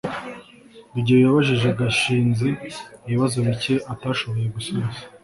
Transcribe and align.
rugeyo 0.93 1.21
yabajije 1.25 1.67
gashinzi 1.79 2.49
ibibazo 3.07 3.35
bike 3.47 3.73
atashoboye 3.93 4.47
gusubiza 4.55 5.01